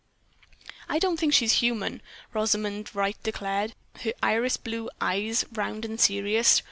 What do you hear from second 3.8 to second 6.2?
her iris blue eyes, round and